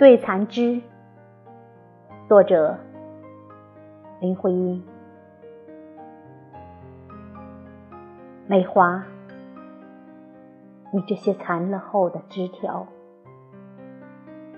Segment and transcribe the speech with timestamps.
[0.00, 0.80] 对残枝，
[2.26, 2.78] 作者
[4.18, 4.82] 林徽因。
[8.46, 9.04] 梅花，
[10.90, 12.86] 你这些残了后的枝条，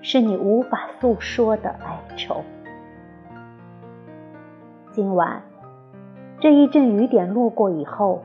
[0.01, 2.41] 是你无法诉说的哀愁。
[4.91, 5.43] 今晚
[6.39, 8.23] 这一阵雨点落过以后，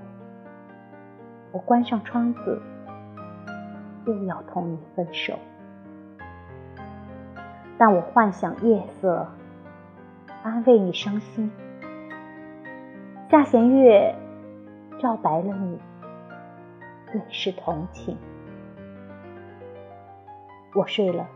[1.51, 2.63] 我关上窗子，
[4.07, 5.37] 又要同你分手。
[7.79, 9.29] 但我幻想夜色，
[10.43, 11.49] 安慰你伤心。
[13.31, 14.15] 下弦月
[14.99, 15.79] 照白了你，
[17.13, 18.17] 顿是同情。
[20.75, 21.29] 我睡了，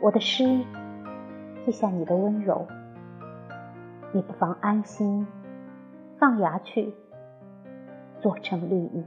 [0.00, 0.44] 我的诗
[1.64, 2.64] 记下你的温柔。
[4.12, 5.26] 你不妨安心，
[6.20, 6.94] 放芽去，
[8.20, 9.04] 做成绿意。